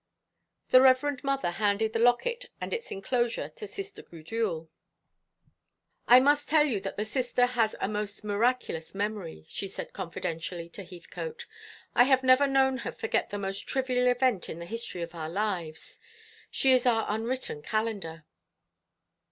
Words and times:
The 0.71 0.81
Reverend 0.81 1.23
Mother 1.23 1.51
handed 1.51 1.93
the 1.93 1.99
locket 1.99 2.47
and 2.59 2.73
its 2.73 2.89
enclosure 2.89 3.49
to 3.49 3.67
Sister 3.67 4.01
Gudule. 4.01 4.67
"I 6.07 6.19
must 6.19 6.49
tell 6.49 6.65
you 6.65 6.79
that 6.79 6.97
the 6.97 7.05
Sister 7.05 7.45
has 7.45 7.75
a 7.79 7.87
most 7.87 8.23
miraculous 8.23 8.95
memory," 8.95 9.45
she 9.47 9.67
said 9.67 9.93
confidentially 9.93 10.69
to 10.69 10.83
Heathcote. 10.83 11.45
"I 11.93 12.05
have 12.05 12.23
never 12.23 12.47
known 12.47 12.77
her 12.79 12.91
forget 12.91 13.29
the 13.29 13.37
most 13.37 13.67
trivial 13.67 14.07
event 14.07 14.49
in 14.49 14.57
the 14.57 14.65
history 14.65 15.03
of 15.03 15.13
our 15.13 15.29
lives. 15.29 15.99
She 16.49 16.71
is 16.73 16.87
our 16.87 17.05
unwritten 17.07 17.61
calendar." 17.61 18.25